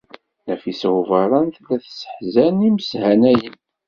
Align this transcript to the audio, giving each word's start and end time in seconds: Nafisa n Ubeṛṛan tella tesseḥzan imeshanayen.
Nafisa 0.45 0.87
n 0.91 0.95
Ubeṛṛan 0.99 1.47
tella 1.55 1.75
tesseḥzan 1.83 2.65
imeshanayen. 2.67 3.55